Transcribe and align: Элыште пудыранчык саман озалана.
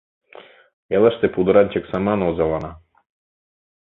Элыште 0.95 1.27
пудыранчык 1.33 1.83
саман 1.91 2.19
озалана. 2.29 2.71